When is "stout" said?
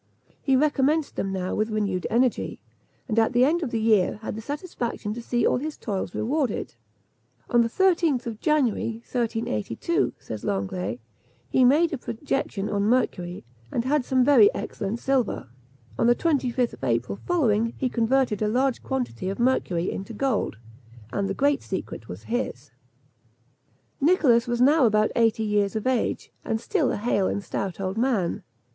27.43-27.79